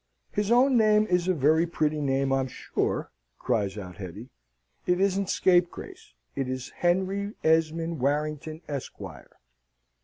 [0.31, 4.31] "His own name is a very pretty name, I'm sure," cries out Hetty.
[4.87, 6.15] "It isn't Scapegrace!
[6.35, 9.29] It is Henry Esmond Warrington, Esquire."